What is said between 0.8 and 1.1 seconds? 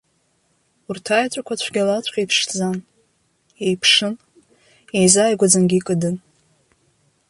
Урҭ